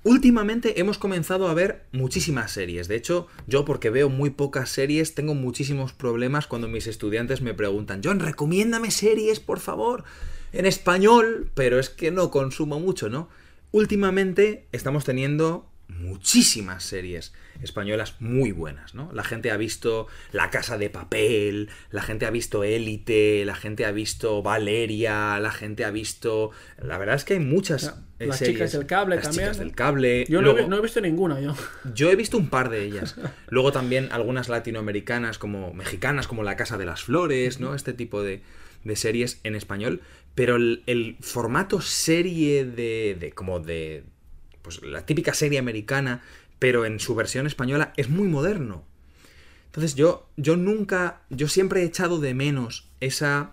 [0.04, 2.88] últimamente hemos comenzado a ver muchísimas series.
[2.88, 7.54] De hecho, yo porque veo muy pocas series, tengo muchísimos problemas cuando mis estudiantes me
[7.54, 10.04] preguntan, John, recomiéndame series, por favor,
[10.52, 13.28] en español, pero es que no consumo mucho, ¿no?
[13.70, 19.10] Últimamente estamos teniendo muchísimas series españolas muy buenas, ¿no?
[19.12, 23.84] La gente ha visto La Casa de Papel, la gente ha visto Élite, la gente
[23.84, 26.50] ha visto Valeria, la gente ha visto...
[26.82, 28.54] La verdad es que hay muchas eh, Las series.
[28.56, 29.44] chicas del cable Las también.
[29.44, 30.24] chicas del cable.
[30.28, 31.54] Yo no he- Luego- no he visto ninguna, yo.
[31.94, 33.16] yo he visto un par de ellas.
[33.48, 37.74] Luego también algunas latinoamericanas como mexicanas, como La Casa de las Flores, ¿no?
[37.74, 38.42] Este tipo de,
[38.84, 40.00] de series en español.
[40.34, 44.04] Pero el, el formato serie de, de- como de...
[44.62, 46.22] Pues la típica serie americana,
[46.58, 48.84] pero en su versión española, es muy moderno.
[49.66, 53.52] Entonces yo, yo nunca, yo siempre he echado de menos esa,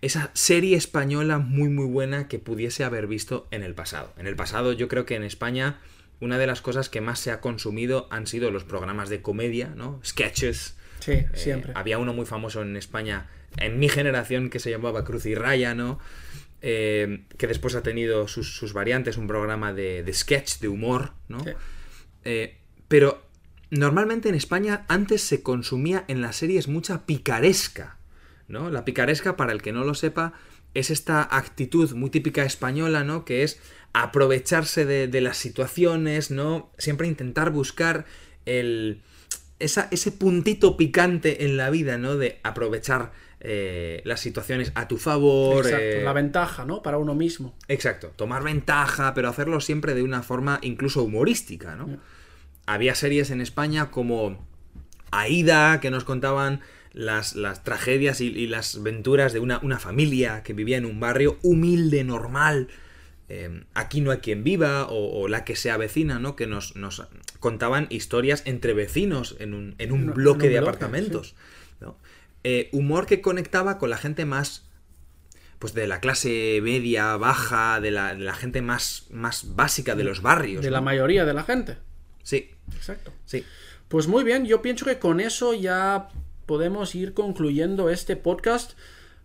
[0.00, 4.12] esa serie española muy muy buena que pudiese haber visto en el pasado.
[4.16, 5.80] En el pasado yo creo que en España
[6.20, 9.72] una de las cosas que más se ha consumido han sido los programas de comedia,
[9.76, 10.00] ¿no?
[10.04, 10.76] Sketches.
[11.00, 11.72] Sí, Eh, siempre.
[11.74, 13.26] había uno muy famoso en España,
[13.56, 15.98] en mi generación, que se llamaba Cruz y Raya, ¿no?
[16.64, 21.12] Eh, que después ha tenido sus, sus variantes, un programa de, de sketch, de humor,
[21.28, 21.42] ¿no?
[21.42, 21.50] Sí.
[22.24, 23.26] Eh, pero
[23.70, 27.98] normalmente en España antes se consumía en las series mucha picaresca,
[28.46, 28.70] ¿no?
[28.70, 30.34] La picaresca, para el que no lo sepa,
[30.74, 33.24] es esta actitud muy típica española, ¿no?
[33.24, 33.58] Que es
[33.92, 36.72] aprovecharse de, de las situaciones, ¿no?
[36.78, 38.04] Siempre intentar buscar
[38.46, 39.02] el,
[39.58, 42.16] esa- ese puntito picante en la vida, ¿no?
[42.16, 43.12] De aprovechar
[43.44, 45.64] eh, las situaciones a tu favor.
[45.66, 46.80] Exacto, eh, la ventaja, ¿no?
[46.80, 47.54] Para uno mismo.
[47.66, 51.98] Exacto, tomar ventaja, pero hacerlo siempre de una forma incluso humorística, ¿no?
[52.66, 54.38] Había series en España como
[55.10, 56.60] Aida, que nos contaban
[56.92, 61.00] las, las tragedias y, y las aventuras de una, una familia que vivía en un
[61.00, 62.68] barrio humilde, normal.
[63.28, 66.36] eh, aquí no hay quien viva, o, o la que sea vecina, ¿no?
[66.36, 67.02] Que nos, nos
[67.40, 71.34] contaban historias entre vecinos en un, en un bloque en un de bloque, apartamentos.
[71.80, 71.96] ¿no?
[72.44, 74.64] Eh, humor que conectaba con la gente más
[75.58, 80.02] pues de la clase media, baja, de la, de la gente más, más básica de
[80.02, 80.64] los barrios.
[80.64, 81.76] De la mayoría de la gente.
[82.24, 83.12] Sí, Exacto.
[83.26, 83.44] sí.
[83.86, 86.08] Pues muy bien, yo pienso que con eso ya
[86.46, 88.72] podemos ir concluyendo este podcast.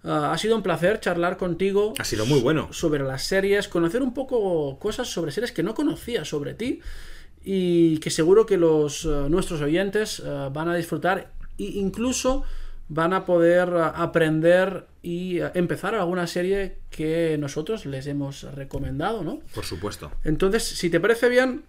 [0.03, 2.71] Ah, ha sido un placer charlar contigo Ha sido muy bueno.
[2.71, 6.81] sobre las series, conocer un poco cosas sobre series que no conocía sobre ti
[7.43, 12.43] y que seguro que los eh, nuestros oyentes eh, van a disfrutar e incluso
[12.89, 19.39] van a poder aprender y empezar alguna serie que nosotros les hemos recomendado, ¿no?
[19.53, 20.11] Por supuesto.
[20.23, 21.63] Entonces, si te parece bien,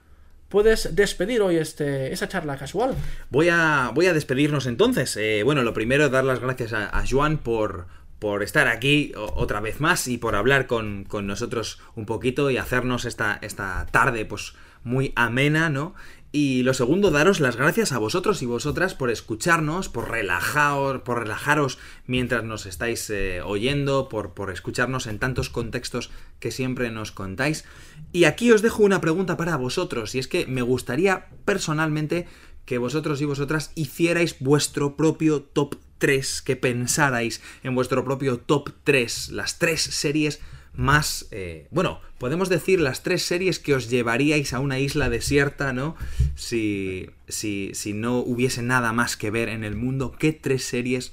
[0.49, 2.95] puedes despedir hoy este, esa charla casual.
[3.31, 5.17] Voy a, voy a despedirnos entonces.
[5.17, 7.87] Eh, bueno, lo primero, dar las gracias a, a Joan por,
[8.19, 12.57] por estar aquí otra vez más y por hablar con, con, nosotros un poquito y
[12.57, 14.55] hacernos esta, esta tarde pues
[14.85, 15.95] muy amena, ¿no?
[16.31, 21.21] Y lo segundo, daros las gracias a vosotros y vosotras por escucharnos, por relajaros, por
[21.21, 27.13] relajaros mientras nos estáis eh, oyendo, por, por escucharnos en tantos contextos que siempre nos
[27.13, 27.65] contáis.
[28.13, 32.27] Y aquí os dejo una pregunta para vosotros, y es que me gustaría personalmente
[32.67, 38.73] que vosotros y vosotras hicierais vuestro propio top 3, que pensarais en vuestro propio top
[38.85, 40.41] 3, las tres series
[40.79, 45.73] más, eh, bueno, podemos decir las tres series que os llevaríais a una isla desierta,
[45.73, 45.97] ¿no?
[46.37, 51.13] Si, si, si no hubiese nada más que ver en el mundo, ¿qué tres series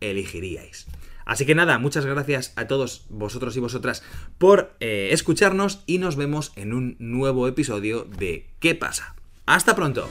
[0.00, 0.88] elegiríais?
[1.26, 4.02] Así que nada, muchas gracias a todos vosotros y vosotras
[4.36, 9.14] por eh, escucharnos y nos vemos en un nuevo episodio de ¿Qué pasa?
[9.46, 10.08] Hasta pronto.